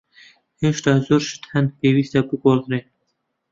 هێشتا 0.61 0.93
زۆر 1.07 1.21
شت 1.29 1.43
هەن 1.51 1.65
پێویستە 1.79 2.19
بگۆڕدرێن. 2.27 2.85